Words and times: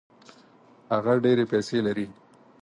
هغه 0.93 1.13
ډېري 1.23 1.45
پیسې 1.51 1.77
لري. 1.87 2.07